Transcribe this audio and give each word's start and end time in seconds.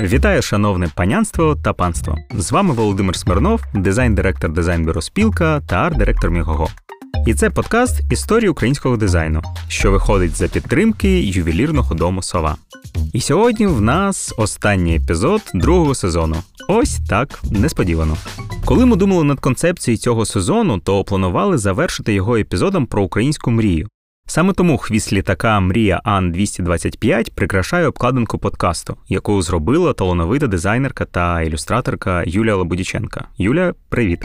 Вітаю, 0.00 0.42
шановне 0.42 0.88
панянство 0.94 1.56
та 1.64 1.72
панство. 1.72 2.16
З 2.34 2.52
вами 2.52 2.74
Володимир 2.74 3.16
Смирнов, 3.16 3.62
дизайн-директор 3.74 4.52
дизайн-бюро 4.52 5.02
Спілка 5.02 5.60
та 5.60 5.76
арт-директор 5.76 6.30
Мігого. 6.30 6.68
І 7.26 7.34
це 7.34 7.50
подкаст 7.50 8.12
історії 8.12 8.48
українського 8.48 8.96
дизайну, 8.96 9.42
що 9.68 9.90
виходить 9.90 10.36
за 10.36 10.48
підтримки 10.48 11.20
ювелірного 11.20 11.94
дому 11.94 12.22
Сова. 12.22 12.56
І 13.12 13.20
сьогодні 13.20 13.66
в 13.66 13.80
нас 13.80 14.34
останній 14.36 14.96
епізод 14.96 15.42
другого 15.54 15.94
сезону. 15.94 16.36
Ось 16.68 16.98
так 17.08 17.40
несподівано. 17.50 18.16
Коли 18.64 18.86
ми 18.86 18.96
думали 18.96 19.24
над 19.24 19.40
концепцією 19.40 19.98
цього 19.98 20.26
сезону, 20.26 20.78
то 20.78 21.04
планували 21.04 21.58
завершити 21.58 22.12
його 22.12 22.36
епізодом 22.36 22.86
про 22.86 23.02
українську 23.02 23.50
мрію. 23.50 23.88
Саме 24.30 24.52
тому 24.52 24.78
хвіст 24.78 25.12
літака 25.12 25.60
Мрія 25.60 26.00
Ан 26.04 26.32
225 26.32 27.34
прикрашає 27.34 27.86
обкладинку 27.86 28.38
подкасту, 28.38 28.96
яку 29.08 29.42
зробила 29.42 29.92
талановита 29.92 30.46
дизайнерка 30.46 31.04
та 31.04 31.42
ілюстраторка 31.42 32.24
Юлія 32.26 32.56
Лобудіченка. 32.56 33.28
Юля, 33.38 33.74
привіт! 33.88 34.24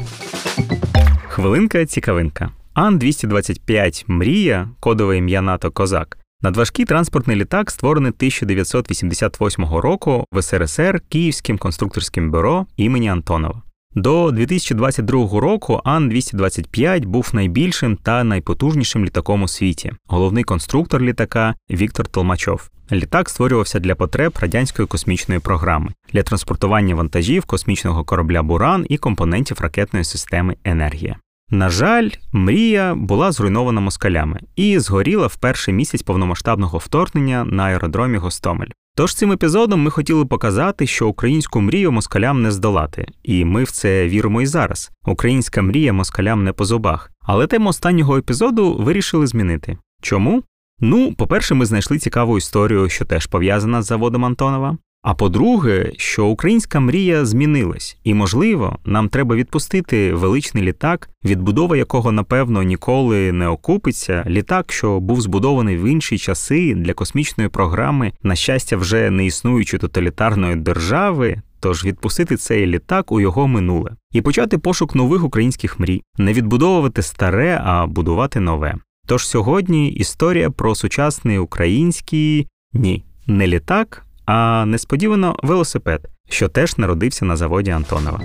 Хвилинка 1.28 1.86
цікавинка. 1.86 2.50
Ан 2.74 2.98
225 2.98 4.06
Мрія, 4.08 4.70
кодове 4.80 5.18
ім'я 5.18 5.42
НАТО 5.42 5.72
Козак. 5.72 6.18
Надважкий 6.42 6.86
транспортний 6.86 7.38
літак 7.38 7.72
створений 7.72 8.12
1988 8.18 9.66
року 9.66 10.26
в 10.32 10.42
СРСР 10.42 11.02
Київським 11.10 11.58
конструкторським 11.58 12.32
бюро 12.32 12.66
імені 12.78 13.10
Антонова. 13.10 13.63
До 13.96 14.32
2022 14.32 15.40
року 15.40 15.82
Ан-225 15.84 17.06
був 17.06 17.30
найбільшим 17.34 17.96
та 17.96 18.24
найпотужнішим 18.24 19.06
літаком 19.06 19.44
у 19.44 19.48
світі. 19.48 19.92
Головний 20.08 20.44
конструктор 20.44 21.02
літака 21.02 21.56
Віктор 21.72 22.08
Толмачов. 22.08 22.70
Літак 22.92 23.30
створювався 23.30 23.80
для 23.80 23.96
потреб 23.96 24.34
радянської 24.42 24.88
космічної 24.88 25.40
програми 25.40 25.92
для 26.14 26.24
транспортування 26.24 26.96
вантажів 26.96 27.46
космічного 27.46 28.04
корабля 28.04 28.44
Буран 28.44 28.86
і 28.90 28.98
компонентів 28.98 29.62
ракетної 29.62 30.06
системи 30.06 30.56
Енергія. 30.64 31.16
На 31.50 31.70
жаль, 31.70 32.10
мрія 32.32 32.96
була 32.96 33.32
зруйнована 33.32 33.82
москалями 33.82 34.40
і 34.56 34.80
згоріла 34.80 35.28
в 35.28 35.36
перший 35.36 35.74
місяць 35.74 36.02
повномасштабного 36.02 36.78
вторгнення 36.78 37.44
на 37.44 37.64
аеродромі 37.64 38.18
Гостомель. 38.18 38.70
Тож 38.96 39.16
цим 39.16 39.32
епізодом 39.32 39.82
ми 39.82 39.92
хотіли 39.92 40.26
показати, 40.26 40.88
що 40.88 41.08
українську 41.08 41.62
мрію 41.62 41.92
москалям 41.92 42.42
не 42.42 42.52
здолати, 42.52 43.08
і 43.24 43.46
ми 43.46 43.64
в 43.64 43.72
це 43.72 44.08
віримо 44.08 44.42
і 44.42 44.46
зараз. 44.46 44.92
Українська 45.06 45.62
мрія 45.62 45.94
москалям 45.94 46.44
не 46.44 46.54
по 46.54 46.66
зубах. 46.66 47.12
Але 47.22 47.48
тему 47.48 47.70
останнього 47.70 48.18
епізоду 48.18 48.78
вирішили 48.78 49.28
змінити. 49.28 49.78
Чому? 50.02 50.44
Ну, 50.80 51.14
по-перше, 51.14 51.56
ми 51.56 51.66
знайшли 51.66 52.00
цікаву 52.00 52.38
історію, 52.38 52.90
що 52.90 53.06
теж 53.06 53.28
пов'язана 53.28 53.82
з 53.82 53.86
заводом 53.86 54.26
Антонова. 54.26 54.78
А 55.04 55.14
по-друге, 55.14 55.92
що 55.98 56.26
українська 56.26 56.80
мрія 56.80 57.26
змінилась, 57.26 57.98
і, 58.04 58.14
можливо, 58.14 58.80
нам 58.86 59.10
треба 59.10 59.36
відпустити 59.36 60.14
величний 60.14 60.64
літак, 60.64 61.10
відбудова 61.26 61.78
якого, 61.78 62.12
напевно, 62.12 62.64
ніколи 62.64 63.32
не 63.32 63.48
окупиться. 63.48 64.24
Літак, 64.28 64.72
що 64.72 65.00
був 65.00 65.22
збудований 65.22 65.78
в 65.78 65.86
інші 65.86 66.18
часи 66.18 66.76
для 66.76 66.94
космічної 66.94 67.50
програми, 67.50 68.12
на 68.24 68.36
щастя, 68.36 68.78
вже 68.78 69.10
не 69.10 69.26
існуючої 69.26 69.80
тоталітарної 69.80 70.56
держави. 70.56 71.42
Тож 71.60 71.86
відпустити 71.86 72.38
цей 72.38 72.66
літак 72.66 73.12
у 73.12 73.20
його 73.20 73.48
минуле 73.48 73.92
і 74.12 74.22
почати 74.22 74.58
пошук 74.58 74.96
нових 74.96 75.24
українських 75.24 75.80
мрій, 75.80 76.02
не 76.18 76.34
відбудовувати 76.34 77.02
старе, 77.02 77.62
а 77.66 77.86
будувати 77.86 78.40
нове. 78.40 78.76
Тож 79.08 79.28
сьогодні 79.28 79.90
історія 79.90 80.50
про 80.50 80.76
сучасний 80.76 81.38
український 81.38 82.48
ні, 82.74 83.04
не 83.28 83.48
літак 83.48 84.06
а 84.26 84.66
несподівано 84.66 85.36
велосипед, 85.44 86.08
що 86.30 86.48
теж 86.48 86.78
народився 86.78 87.26
на 87.26 87.36
заводі 87.36 87.72
Антонова. 87.72 88.22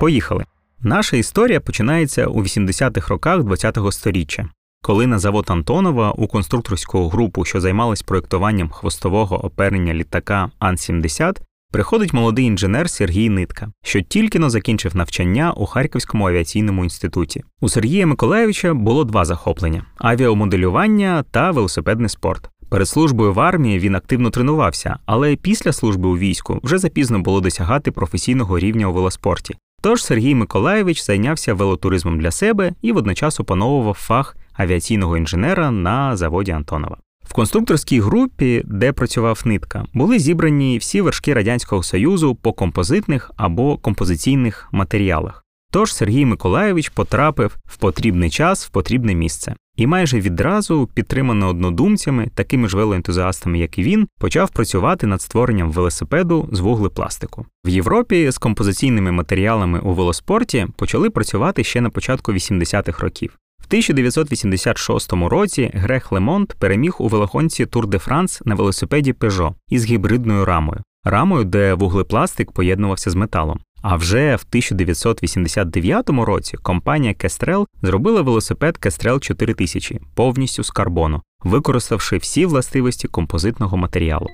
Поїхали. 0.00 0.44
Наша 0.80 1.16
історія 1.16 1.60
починається 1.60 2.26
у 2.26 2.42
80-х 2.42 3.08
роках 3.08 3.40
ХХ 3.40 3.92
століття, 3.92 4.48
коли 4.82 5.06
на 5.06 5.18
завод 5.18 5.44
Антонова 5.48 6.10
у 6.10 6.26
конструкторську 6.26 7.08
групу, 7.08 7.44
що 7.44 7.60
займалась 7.60 8.02
проєктуванням 8.02 8.68
хвостового 8.68 9.44
оперення 9.44 9.94
літака 9.94 10.50
Ан-70, 10.58 11.40
приходить 11.72 12.12
молодий 12.12 12.44
інженер 12.44 12.90
Сергій 12.90 13.28
Нитка, 13.28 13.72
що 13.82 14.00
тільки 14.00 14.38
но 14.38 14.50
закінчив 14.50 14.96
навчання 14.96 15.52
у 15.52 15.66
Харківському 15.66 16.28
авіаційному 16.28 16.84
інституті. 16.84 17.44
У 17.60 17.68
Сергія 17.68 18.06
Миколаєвича 18.06 18.74
було 18.74 19.04
два 19.04 19.24
захоплення: 19.24 19.84
авіамоделювання 19.98 21.24
та 21.30 21.50
велосипедний 21.50 22.08
спорт. 22.08 22.50
Перед 22.68 22.88
службою 22.88 23.32
в 23.32 23.40
армії 23.40 23.78
він 23.78 23.94
активно 23.94 24.30
тренувався, 24.30 24.96
але 25.06 25.36
після 25.36 25.72
служби 25.72 26.08
у 26.08 26.18
війську 26.18 26.60
вже 26.62 26.78
запізно 26.78 27.18
було 27.18 27.40
досягати 27.40 27.90
професійного 27.90 28.58
рівня 28.58 28.86
у 28.86 28.92
велоспорті. 28.92 29.54
Тож 29.82 30.04
Сергій 30.04 30.34
Миколаєвич 30.34 31.02
зайнявся 31.02 31.54
велотуризмом 31.54 32.20
для 32.20 32.30
себе 32.30 32.72
і 32.82 32.92
водночас 32.92 33.40
опановував 33.40 33.94
фах 33.94 34.36
авіаційного 34.52 35.16
інженера 35.16 35.70
на 35.70 36.16
заводі 36.16 36.52
Антонова. 36.52 36.96
В 37.24 37.32
конструкторській 37.32 38.00
групі, 38.00 38.62
де 38.64 38.92
працював 38.92 39.42
нитка, 39.44 39.86
були 39.94 40.18
зібрані 40.18 40.78
всі 40.78 41.00
вершки 41.00 41.34
Радянського 41.34 41.82
Союзу 41.82 42.34
по 42.34 42.52
композитних 42.52 43.30
або 43.36 43.76
композиційних 43.76 44.68
матеріалах. 44.72 45.43
Тож 45.74 45.94
Сергій 45.94 46.24
Миколаєвич 46.24 46.88
потрапив 46.88 47.56
в 47.66 47.76
потрібний 47.76 48.30
час 48.30 48.66
в 48.66 48.70
потрібне 48.70 49.14
місце. 49.14 49.54
І 49.76 49.86
майже 49.86 50.20
відразу, 50.20 50.88
підтримано 50.94 51.48
однодумцями, 51.48 52.28
такими 52.34 52.68
ж 52.68 52.76
велоентузіастами, 52.76 53.58
як 53.58 53.78
і 53.78 53.82
він, 53.82 54.08
почав 54.18 54.50
працювати 54.50 55.06
над 55.06 55.22
створенням 55.22 55.72
велосипеду 55.72 56.48
з 56.52 56.60
вуглепластику. 56.60 57.46
В 57.64 57.68
Європі 57.68 58.30
з 58.30 58.38
композиційними 58.38 59.12
матеріалами 59.12 59.78
у 59.78 59.92
велоспорті 59.92 60.66
почали 60.76 61.10
працювати 61.10 61.64
ще 61.64 61.80
на 61.80 61.90
початку 61.90 62.32
80-х 62.32 63.02
років. 63.02 63.38
В 63.62 63.66
1986 63.66 65.12
році 65.12 65.70
Грех 65.74 66.12
Лемонт 66.12 66.54
переміг 66.58 66.96
у 66.98 67.08
велогонці 67.08 67.66
Тур 67.66 67.86
де 67.86 67.98
Франс 67.98 68.42
на 68.44 68.54
велосипеді 68.54 69.12
Peugeot 69.12 69.54
із 69.68 69.84
гібридною 69.84 70.44
рамою, 70.44 70.82
рамою, 71.04 71.44
де 71.44 71.74
вуглепластик 71.74 72.52
поєднувався 72.52 73.10
з 73.10 73.14
металом. 73.14 73.60
А 73.86 73.96
вже 73.96 74.36
в 74.36 74.44
1989 74.48 76.10
році 76.10 76.56
компанія 76.56 77.12
Kestrel 77.12 77.66
зробила 77.82 78.22
велосипед 78.22 78.78
Kestrel 78.82 79.20
4000 79.20 80.00
повністю 80.14 80.64
з 80.64 80.70
карбону, 80.70 81.22
використавши 81.42 82.16
всі 82.16 82.46
властивості 82.46 83.08
композитного 83.08 83.76
матеріалу. 83.76 84.26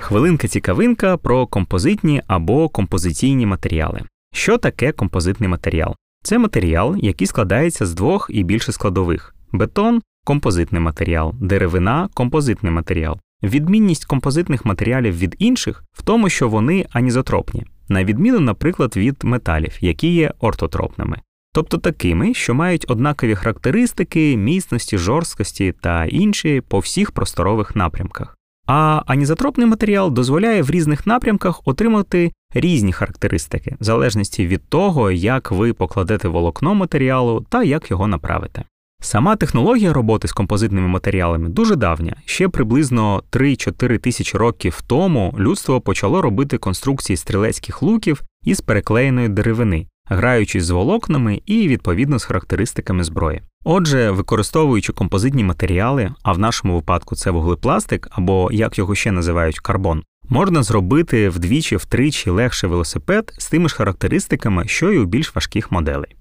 Хвилинка 0.00 0.48
цікавинка 0.48 1.16
про 1.16 1.46
композитні 1.46 2.22
або 2.26 2.68
композиційні 2.68 3.46
матеріали. 3.46 4.02
Що 4.32 4.58
таке 4.58 4.92
композитний 4.92 5.48
матеріал? 5.48 5.94
Це 6.22 6.38
матеріал, 6.38 6.96
який 6.96 7.26
складається 7.26 7.86
з 7.86 7.94
двох 7.94 8.30
і 8.32 8.44
більше 8.44 8.72
складових: 8.72 9.34
бетон 9.52 10.02
композитний 10.24 10.82
матеріал, 10.82 11.34
деревина 11.40 12.08
композитний 12.14 12.72
матеріал. 12.72 13.18
Відмінність 13.42 14.04
композитних 14.04 14.64
матеріалів 14.64 15.18
від 15.18 15.36
інших 15.38 15.84
в 15.92 16.02
тому, 16.02 16.28
що 16.28 16.48
вони 16.48 16.86
анізотропні 16.92 17.66
на 17.88 18.04
відміну, 18.04 18.40
наприклад, 18.40 18.96
від 18.96 19.16
металів, 19.24 19.78
які 19.80 20.12
є 20.12 20.32
ортотропними, 20.40 21.16
тобто 21.54 21.78
такими, 21.78 22.34
що 22.34 22.54
мають 22.54 22.84
однакові 22.88 23.34
характеристики, 23.34 24.36
міцності, 24.36 24.98
жорсткості 24.98 25.74
та 25.80 26.04
інші 26.04 26.62
по 26.68 26.78
всіх 26.78 27.10
просторових 27.10 27.76
напрямках. 27.76 28.38
А 28.66 29.02
анізотропний 29.06 29.66
матеріал 29.66 30.12
дозволяє 30.12 30.62
в 30.62 30.70
різних 30.70 31.06
напрямках 31.06 31.60
отримати 31.64 32.32
різні 32.54 32.92
характеристики, 32.92 33.76
в 33.80 33.84
залежності 33.84 34.46
від 34.46 34.68
того, 34.68 35.10
як 35.10 35.50
ви 35.50 35.72
покладете 35.72 36.28
волокно 36.28 36.74
матеріалу 36.74 37.46
та 37.48 37.62
як 37.62 37.90
його 37.90 38.06
направите. 38.06 38.64
Сама 39.00 39.36
технологія 39.36 39.92
роботи 39.92 40.28
з 40.28 40.32
композитними 40.32 40.88
матеріалами 40.88 41.48
дуже 41.48 41.76
давня. 41.76 42.16
Ще 42.24 42.48
приблизно 42.48 43.22
3-4 43.32 43.98
тисячі 43.98 44.38
років 44.38 44.82
тому 44.86 45.34
людство 45.38 45.80
почало 45.80 46.22
робити 46.22 46.58
конструкції 46.58 47.16
стрілецьких 47.16 47.82
луків 47.82 48.22
із 48.44 48.60
переклеєної 48.60 49.28
деревини, 49.28 49.86
граючись 50.06 50.64
з 50.64 50.70
волокнами 50.70 51.42
і 51.46 51.68
відповідно 51.68 52.18
з 52.18 52.24
характеристиками 52.24 53.04
зброї. 53.04 53.42
Отже, 53.64 54.10
використовуючи 54.10 54.92
композитні 54.92 55.44
матеріали, 55.44 56.12
а 56.22 56.32
в 56.32 56.38
нашому 56.38 56.74
випадку 56.74 57.16
це 57.16 57.30
вуглепластик 57.30 58.08
або 58.10 58.48
як 58.52 58.78
його 58.78 58.94
ще 58.94 59.12
називають 59.12 59.60
карбон, 59.60 60.02
можна 60.28 60.62
зробити 60.62 61.28
вдвічі-втричі 61.28 62.30
легше 62.30 62.66
велосипед 62.66 63.32
з 63.38 63.48
тими 63.48 63.68
ж 63.68 63.74
характеристиками, 63.74 64.68
що 64.68 64.92
й 64.92 64.98
у 64.98 65.04
більш 65.04 65.34
важких 65.34 65.72
моделей. 65.72 66.16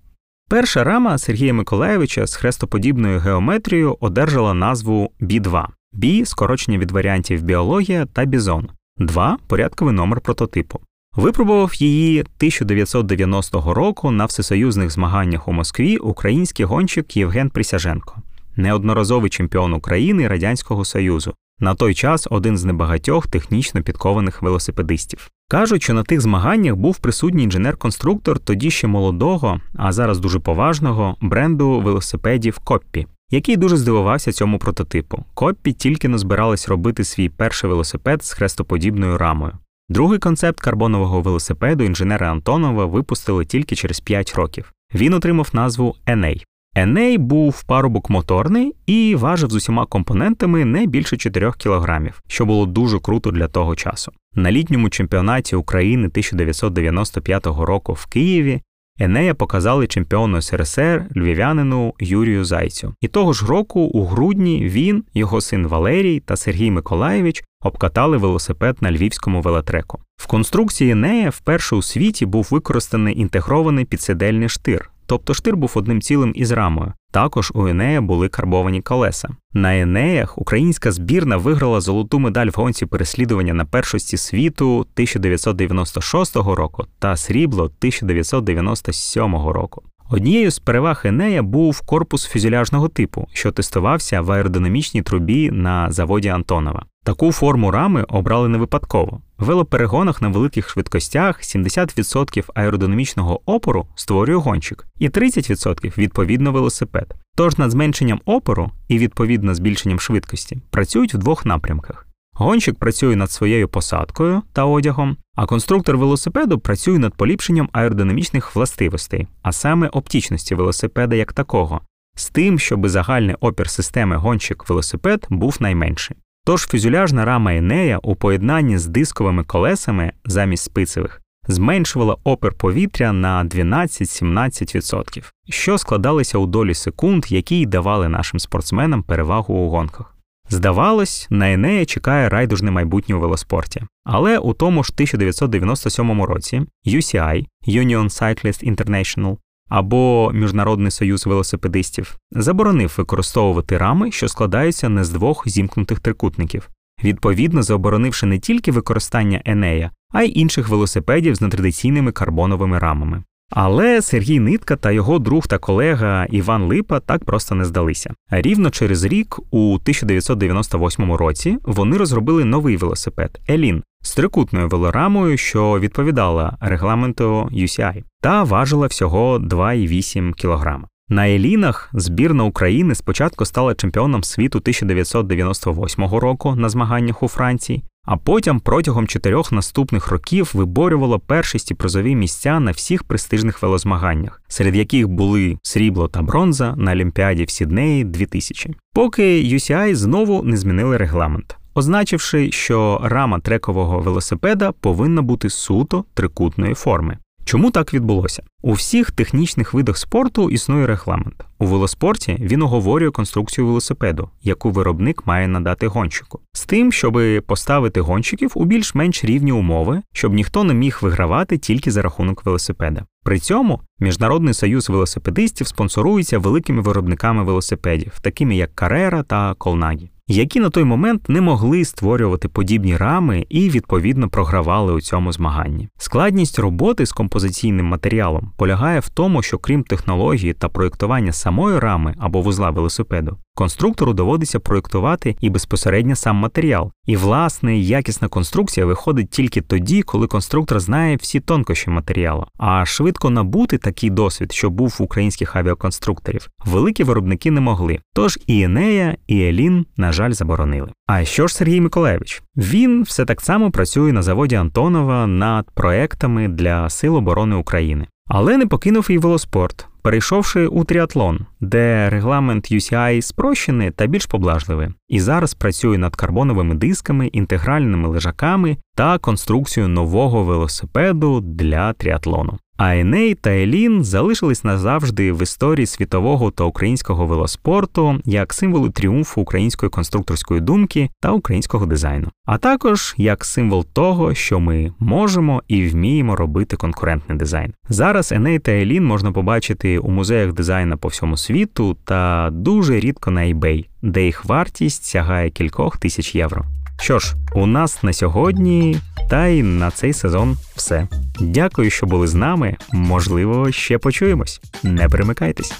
Перша 0.49 0.83
рама 0.83 1.17
Сергія 1.17 1.53
Миколаєвича 1.53 2.27
з 2.27 2.35
хрестоподібною 2.35 3.19
геометрією 3.19 3.97
одержала 3.99 4.53
назву 4.53 5.11
Бі2. 5.21 5.65
Бі 5.93 6.25
скорочення 6.25 6.77
від 6.77 6.91
варіантів 6.91 7.43
біологія 7.43 8.05
та 8.05 8.25
бізон, 8.25 8.69
2 8.97 9.37
порядковий 9.47 9.93
номер 9.93 10.21
прототипу. 10.21 10.79
Випробував 11.15 11.73
її 11.75 12.19
1990 12.19 13.73
року 13.73 14.11
на 14.11 14.25
всесоюзних 14.25 14.89
змаганнях 14.89 15.47
у 15.47 15.53
Москві 15.53 15.97
український 15.97 16.65
гонщик 16.65 17.17
Євген 17.17 17.49
Присяженко, 17.49 18.15
неодноразовий 18.55 19.29
чемпіон 19.29 19.73
України 19.73 20.27
Радянського 20.27 20.85
Союзу, 20.85 21.33
на 21.59 21.75
той 21.75 21.93
час 21.93 22.27
один 22.31 22.57
з 22.57 22.65
небагатьох 22.65 23.27
технічно 23.27 23.81
підкованих 23.81 24.41
велосипедистів. 24.41 25.29
Кажуть, 25.49 25.83
що 25.83 25.93
на 25.93 26.03
тих 26.03 26.21
змаганнях 26.21 26.75
був 26.75 26.97
присутній 26.97 27.47
інженер-конструктор 27.47 28.39
тоді 28.39 28.71
ще 28.71 28.87
молодого, 28.87 29.61
а 29.75 29.91
зараз 29.91 30.19
дуже 30.19 30.39
поважного 30.39 31.15
бренду 31.21 31.79
велосипедів 31.79 32.59
Коппі, 32.59 33.07
який 33.31 33.57
дуже 33.57 33.77
здивувався 33.77 34.31
цьому 34.31 34.59
прототипу. 34.59 35.23
Коппі 35.33 35.73
тільки 35.73 36.07
не 36.07 36.17
збирались 36.17 36.69
робити 36.69 37.03
свій 37.03 37.29
перший 37.29 37.69
велосипед 37.69 38.23
з 38.23 38.33
хрестоподібною 38.33 39.17
рамою. 39.17 39.53
Другий 39.89 40.19
концепт 40.19 40.59
карбонового 40.59 41.21
велосипеду 41.21 41.83
інженера 41.83 42.31
Антонова 42.31 42.85
випустили 42.85 43.45
тільки 43.45 43.75
через 43.75 43.99
5 43.99 44.33
років. 44.35 44.73
Він 44.93 45.13
отримав 45.13 45.49
назву 45.53 45.95
Еней. 46.05 46.45
Еней 46.79 47.17
був 47.17 47.63
парубок 47.63 48.09
моторний 48.09 48.75
і 48.85 49.15
важив 49.15 49.49
з 49.49 49.55
усіма 49.55 49.85
компонентами 49.85 50.65
не 50.65 50.85
більше 50.85 51.17
4 51.17 51.51
кілограмів, 51.57 52.21
що 52.27 52.45
було 52.45 52.65
дуже 52.65 52.99
круто 52.99 53.31
для 53.31 53.47
того 53.47 53.75
часу. 53.75 54.11
На 54.35 54.51
літньому 54.51 54.89
чемпіонаті 54.89 55.55
України 55.55 56.07
1995 56.07 57.45
року 57.45 57.93
в 57.93 58.05
Києві 58.05 58.61
Енея 58.99 59.33
показали 59.33 59.87
чемпіону 59.87 60.41
СРСР 60.41 61.05
львів'янину 61.15 61.93
Юрію 61.99 62.45
Зайцю. 62.45 62.93
І 63.01 63.07
того 63.07 63.33
ж 63.33 63.45
року, 63.45 63.79
у 63.79 64.05
грудні, 64.05 64.65
він, 64.65 65.03
його 65.13 65.41
син 65.41 65.67
Валерій 65.67 66.19
та 66.19 66.35
Сергій 66.35 66.71
Миколаєвич 66.71 67.43
обкатали 67.61 68.17
велосипед 68.17 68.77
на 68.81 68.91
львівському 68.91 69.41
велотреку. 69.41 69.99
В 70.17 70.27
конструкції 70.27 70.91
Енея 70.91 71.29
вперше 71.29 71.75
у 71.75 71.81
світі 71.81 72.25
був 72.25 72.47
використаний 72.51 73.19
інтегрований 73.19 73.85
підсидельний 73.85 74.49
штир. 74.49 74.89
Тобто 75.07 75.33
штир 75.33 75.57
був 75.57 75.71
одним 75.75 76.01
цілим 76.01 76.31
із 76.35 76.51
рамою. 76.51 76.93
Також 77.11 77.51
у 77.55 77.67
Енея 77.67 78.01
були 78.01 78.29
карбовані 78.29 78.81
колеса. 78.81 79.29
На 79.53 79.79
Енеях 79.79 80.37
українська 80.37 80.91
збірна 80.91 81.37
виграла 81.37 81.81
золоту 81.81 82.19
медаль 82.19 82.47
в 82.47 82.53
гонці 82.55 82.85
переслідування 82.85 83.53
на 83.53 83.65
першості 83.65 84.17
світу 84.17 84.79
1996 84.79 86.35
року 86.35 86.85
та 86.99 87.15
срібло 87.15 87.63
1997 87.63 89.35
року. 89.35 89.83
Однією 90.09 90.51
з 90.51 90.59
переваг 90.59 91.01
Енея 91.05 91.43
був 91.43 91.81
корпус 91.81 92.25
фюзеляжного 92.25 92.87
типу, 92.87 93.27
що 93.33 93.51
тестувався 93.51 94.21
в 94.21 94.31
аеродинамічній 94.31 95.01
трубі 95.01 95.51
на 95.51 95.91
заводі 95.91 96.29
Антонова. 96.29 96.85
Таку 97.03 97.31
форму 97.31 97.71
рами 97.71 98.03
обрали 98.03 98.47
не 98.47 98.57
випадково. 98.57 99.21
В 99.39 99.45
велоперегонах 99.45 100.21
на 100.21 100.29
великих 100.29 100.69
швидкостях 100.69 101.41
70% 101.41 102.49
аеродинамічного 102.55 103.41
опору 103.45 103.87
створює 103.95 104.35
гонщик, 104.35 104.87
і 104.99 105.09
30% 105.09 105.97
відповідно 105.97 106.51
велосипед. 106.51 107.13
Тож 107.35 107.57
над 107.57 107.71
зменшенням 107.71 108.21
опору 108.25 108.71
і 108.87 108.97
відповідно 108.97 109.55
збільшенням 109.55 109.99
швидкості 109.99 110.61
працюють 110.69 111.13
в 111.13 111.17
двох 111.17 111.45
напрямках. 111.45 112.07
Гонщик 112.33 112.79
працює 112.79 113.15
над 113.15 113.31
своєю 113.31 113.67
посадкою 113.67 114.41
та 114.53 114.65
одягом, 114.65 115.17
а 115.35 115.45
конструктор 115.45 115.97
велосипеду 115.97 116.59
працює 116.59 116.99
над 116.99 117.13
поліпшенням 117.13 117.69
аеродинамічних 117.71 118.55
властивостей, 118.55 119.27
а 119.41 119.51
саме 119.51 119.87
оптічності 119.87 120.55
велосипеда 120.55 121.15
як 121.15 121.33
такого, 121.33 121.81
з 122.15 122.29
тим, 122.29 122.59
щоб 122.59 122.87
загальний 122.87 123.35
опір 123.39 123.69
системи 123.69 124.15
гонщик 124.15 124.69
велосипед 124.69 125.27
був 125.29 125.57
найменший. 125.59 126.17
Тож 126.47 126.67
фюзеляжна 126.67 127.25
рама 127.25 127.53
Енея 127.53 127.99
у 128.03 128.15
поєднанні 128.15 128.77
з 128.77 128.87
дисковими 128.87 129.43
колесами 129.43 130.11
замість 130.25 130.63
спицевих 130.63 131.21
зменшувала 131.47 132.17
опір 132.23 132.53
повітря 132.53 133.13
на 133.13 133.45
12-17%, 133.45 135.31
що 135.49 135.77
складалися 135.77 136.37
у 136.37 136.45
долі 136.45 136.73
секунд, 136.73 137.25
які 137.29 137.61
й 137.61 137.65
давали 137.65 138.09
нашим 138.09 138.39
спортсменам 138.39 139.03
перевагу 139.03 139.53
у 139.53 139.69
гонках. 139.69 140.15
Здавалось, 140.49 141.27
на 141.29 141.53
Енея 141.53 141.85
чекає 141.85 142.29
райдужне 142.29 142.71
майбутнє 142.71 143.15
у 143.15 143.19
велоспорті. 143.19 143.81
Але 144.05 144.37
у 144.37 144.53
тому 144.53 144.83
ж 144.83 144.91
1997 144.93 146.21
році 146.21 146.61
UCI 146.85 147.45
Union 147.67 148.03
Cyclist 148.03 148.75
International 148.75 149.37
або 149.69 150.31
Міжнародний 150.33 150.91
союз 150.91 151.25
велосипедистів 151.25 152.17
заборонив 152.31 152.93
використовувати 152.97 153.77
рами, 153.77 154.11
що 154.11 154.27
складаються 154.27 154.89
не 154.89 155.03
з 155.03 155.09
двох 155.09 155.49
зімкнутих 155.49 155.99
трикутників, 155.99 156.69
відповідно 157.03 157.63
заборонивши 157.63 158.25
не 158.25 158.39
тільки 158.39 158.71
використання 158.71 159.41
Енея, 159.45 159.91
а 160.11 160.23
й 160.23 160.39
інших 160.39 160.69
велосипедів 160.69 161.35
з 161.35 161.41
нетрадиційними 161.41 162.11
карбоновими 162.11 162.79
рамами. 162.79 163.23
Але 163.49 164.01
Сергій 164.01 164.39
Нитка 164.39 164.75
та 164.75 164.91
його 164.91 165.19
друг 165.19 165.47
та 165.47 165.57
колега 165.57 166.25
Іван 166.25 166.63
Липа 166.63 166.99
так 166.99 167.25
просто 167.25 167.55
не 167.55 167.65
здалися. 167.65 168.13
Рівно 168.29 168.69
через 168.69 169.03
рік, 169.03 169.39
у 169.51 169.73
1998 169.73 171.13
році, 171.13 171.57
вони 171.63 171.97
розробили 171.97 172.45
новий 172.45 172.77
велосипед 172.77 173.39
Елін 173.49 173.83
з 174.01 174.15
трикутною 174.15 174.67
велорамою, 174.67 175.37
що 175.37 175.79
відповідала 175.79 176.57
регламенту 176.61 177.49
UCI, 177.53 178.03
та 178.21 178.43
важила 178.43 178.87
всього 178.87 179.39
2,8 179.39 180.33
кг. 180.41 180.79
На 181.09 181.29
Елінах 181.29 181.89
збірна 181.93 182.43
України 182.43 182.95
спочатку 182.95 183.45
стала 183.45 183.75
чемпіоном 183.75 184.23
світу 184.23 184.57
1998 184.57 186.05
року 186.05 186.55
на 186.55 186.69
змаганнях 186.69 187.23
у 187.23 187.27
Франції, 187.27 187.83
а 188.05 188.17
потім 188.17 188.59
протягом 188.59 189.07
чотирьох 189.07 189.51
наступних 189.51 190.07
років 190.07 190.51
виборювало 190.53 191.19
першості 191.19 191.73
призові 191.73 192.15
місця 192.15 192.59
на 192.59 192.71
всіх 192.71 193.03
престижних 193.03 193.61
велозмаганнях, 193.61 194.41
серед 194.47 194.75
яких 194.75 195.07
були 195.07 195.57
срібло 195.61 196.07
та 196.07 196.21
бронза 196.21 196.73
на 196.77 196.91
Олімпіаді 196.91 197.43
в 197.43 197.49
Сіднеї 197.49 198.03
2000. 198.03 198.75
Поки 198.93 199.43
UCI 199.43 199.95
знову 199.95 200.43
не 200.43 200.57
змінили 200.57 200.97
регламент, 200.97 201.57
означивши, 201.73 202.51
що 202.51 203.01
рама 203.03 203.39
трекового 203.39 203.99
велосипеда 203.99 204.71
повинна 204.71 205.21
бути 205.21 205.49
суто 205.49 206.05
трикутної 206.13 206.73
форми. 206.73 207.17
Чому 207.47 207.71
так 207.71 207.93
відбулося? 207.93 208.43
У 208.61 208.73
всіх 208.73 209.11
технічних 209.11 209.73
видах 209.73 209.97
спорту 209.97 210.49
існує 210.49 210.87
регламент. 210.87 211.45
У 211.59 211.65
велоспорті 211.65 212.37
він 212.39 212.61
оговорює 212.61 213.11
конструкцію 213.11 213.67
велосипеду, 213.67 214.29
яку 214.41 214.71
виробник 214.71 215.27
має 215.27 215.47
надати 215.47 215.87
гонщику, 215.87 216.39
з 216.53 216.65
тим, 216.65 216.91
щоб 216.91 217.19
поставити 217.47 218.01
гонщиків 218.01 218.51
у 218.55 218.65
більш-менш 218.65 219.25
рівні 219.25 219.51
умови, 219.51 220.01
щоб 220.13 220.33
ніхто 220.33 220.63
не 220.63 220.73
міг 220.73 220.99
вигравати 221.01 221.57
тільки 221.57 221.91
за 221.91 222.01
рахунок 222.01 222.45
велосипеда. 222.45 223.05
При 223.23 223.39
цьому 223.39 223.81
Міжнародний 223.99 224.53
союз 224.53 224.89
велосипедистів 224.89 225.67
спонсорується 225.67 226.39
великими 226.39 226.81
виробниками 226.81 227.43
велосипедів, 227.43 228.19
такими 228.21 228.55
як 228.55 228.75
Карера 228.75 229.23
та 229.23 229.53
Колнагі 229.53 230.09
які 230.27 230.59
на 230.59 230.69
той 230.69 230.83
момент 230.83 231.29
не 231.29 231.41
могли 231.41 231.85
створювати 231.85 232.47
подібні 232.47 232.97
рами 232.97 233.45
і 233.49 233.69
відповідно 233.69 234.29
програвали 234.29 234.93
у 234.93 235.01
цьому 235.01 235.31
змаганні. 235.31 235.89
Складність 235.97 236.59
роботи 236.59 237.05
з 237.05 237.11
композиційним 237.11 237.85
матеріалом 237.85 238.51
полягає 238.57 238.99
в 238.99 239.09
тому, 239.09 239.41
що 239.41 239.57
крім 239.57 239.83
технології 239.83 240.53
та 240.53 240.69
проєктування 240.69 241.31
самої 241.31 241.79
рами 241.79 242.15
або 242.19 242.41
вузла 242.41 242.69
велосипеду, 242.69 243.37
конструктору 243.57 244.13
доводиться 244.13 244.59
проєктувати 244.59 245.35
і 245.41 245.49
безпосередньо 245.49 246.15
сам 246.15 246.35
матеріал. 246.35 246.91
І 247.05 247.15
власне 247.15 247.77
якісна 247.77 248.27
конструкція 248.27 248.85
виходить 248.85 249.29
тільки 249.29 249.61
тоді, 249.61 250.01
коли 250.01 250.27
конструктор 250.27 250.79
знає 250.79 251.15
всі 251.15 251.39
тонкощі 251.39 251.89
матеріалу. 251.89 252.45
А 252.57 252.85
швидко 252.85 253.29
набути 253.29 253.77
такий 253.77 254.09
досвід, 254.09 254.51
що 254.51 254.69
був 254.69 254.95
в 254.99 255.03
українських 255.03 255.55
авіаконструкторів, 255.55 256.49
великі 256.65 257.03
виробники 257.03 257.51
не 257.51 257.61
могли. 257.61 257.99
Тож 258.13 258.39
і 258.47 258.61
Енея, 258.61 259.17
і 259.27 259.41
Елін, 259.41 259.85
на 259.97 260.11
жаль, 260.11 260.31
заборонили. 260.31 260.91
А 261.07 261.25
що 261.25 261.47
ж 261.47 261.55
Сергій 261.55 261.81
Миколаєвич? 261.81 262.41
Він 262.57 263.03
все 263.03 263.25
так 263.25 263.41
само 263.41 263.71
працює 263.71 264.13
на 264.13 264.21
заводі 264.21 264.55
Антонова 264.55 265.27
над 265.27 265.71
проектами 265.71 266.47
для 266.47 266.89
Сил 266.89 267.15
оборони 267.15 267.55
України. 267.55 268.07
Але 268.27 268.57
не 268.57 268.67
покинув 268.67 269.07
і 269.09 269.17
велоспорт, 269.17 269.87
перейшовши 270.01 270.67
у 270.67 270.83
тріатлон, 270.83 271.45
де 271.59 272.09
регламент 272.09 272.71
UCI 272.71 273.21
спрощений 273.21 273.91
та 273.91 274.07
більш 274.07 274.25
поблажливий, 274.25 274.89
і 275.07 275.19
зараз 275.19 275.53
працює 275.53 275.97
над 275.97 276.15
карбоновими 276.15 276.75
дисками, 276.75 277.27
інтегральними 277.27 278.07
лежаками 278.07 278.77
та 278.95 279.17
конструкцією 279.17 279.87
нового 279.87 280.43
велосипеду 280.43 281.41
для 281.41 281.93
тріатлону. 281.93 282.57
А 282.77 282.95
Еней 282.95 283.35
та 283.35 283.49
Елін 283.49 284.03
залишились 284.03 284.63
назавжди 284.63 285.31
в 285.31 285.41
історії 285.41 285.85
світового 285.85 286.51
та 286.51 286.63
українського 286.63 287.25
велоспорту 287.25 288.21
як 288.25 288.53
символи 288.53 288.89
тріумфу 288.89 289.41
української 289.41 289.89
конструкторської 289.89 290.61
думки 290.61 291.09
та 291.19 291.31
українського 291.31 291.85
дизайну, 291.85 292.27
а 292.45 292.57
також 292.57 293.15
як 293.17 293.45
символ 293.45 293.85
того, 293.93 294.33
що 294.33 294.59
ми 294.59 294.93
можемо 294.99 295.63
і 295.67 295.87
вміємо 295.87 296.35
робити 296.35 296.75
конкурентний 296.75 297.37
дизайн. 297.37 297.73
Зараз 297.89 298.31
Еней 298.31 298.59
та 298.59 298.71
Елін 298.71 299.05
можна 299.05 299.31
побачити 299.31 299.99
у 299.99 300.09
музеях 300.09 300.53
дизайну 300.53 300.97
по 300.97 301.07
всьому 301.07 301.37
світу 301.37 301.97
та 302.05 302.49
дуже 302.51 302.99
рідко 302.99 303.31
на 303.31 303.41
eBay, 303.41 303.85
де 304.01 304.25
їх 304.25 304.45
вартість 304.45 305.05
сягає 305.05 305.49
кількох 305.49 305.97
тисяч 305.97 306.35
євро. 306.35 306.65
Що 307.01 307.19
ж, 307.19 307.35
у 307.55 307.65
нас 307.65 308.03
на 308.03 308.13
сьогодні 308.13 308.99
та 309.29 309.47
й 309.47 309.63
на 309.63 309.91
цей 309.91 310.13
сезон 310.13 310.57
все. 310.75 311.07
Дякую, 311.39 311.89
що 311.89 312.05
були 312.05 312.27
з 312.27 312.33
нами. 312.33 312.77
Можливо, 312.93 313.71
ще 313.71 313.97
почуємось. 313.97 314.61
Не 314.83 315.09
перемикайтесь. 315.09 315.73